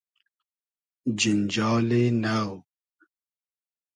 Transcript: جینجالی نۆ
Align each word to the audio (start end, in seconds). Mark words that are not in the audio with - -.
جینجالی 1.19 2.03
نۆ 2.23 2.37